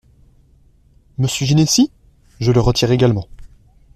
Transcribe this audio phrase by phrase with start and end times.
[1.19, 1.91] Monsieur Ginesy?
[2.39, 3.27] Je le retire également.